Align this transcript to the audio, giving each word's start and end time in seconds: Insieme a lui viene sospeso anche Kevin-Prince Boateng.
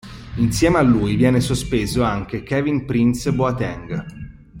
Insieme 0.37 0.79
a 0.79 0.81
lui 0.81 1.15
viene 1.15 1.39
sospeso 1.41 2.01
anche 2.01 2.41
Kevin-Prince 2.41 3.33
Boateng. 3.33 4.05